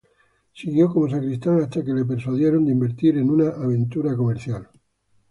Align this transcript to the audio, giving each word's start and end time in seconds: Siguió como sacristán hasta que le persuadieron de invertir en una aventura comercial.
Siguió 0.51 0.91
como 0.91 1.07
sacristán 1.11 1.61
hasta 1.61 1.85
que 1.85 1.93
le 1.93 2.03
persuadieron 2.05 2.65
de 2.65 2.71
invertir 2.71 3.19
en 3.19 3.29
una 3.29 3.49
aventura 3.49 4.15
comercial. 4.15 4.67